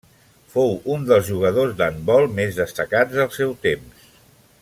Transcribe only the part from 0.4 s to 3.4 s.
Fou un dels jugadors d'handbol més destacats del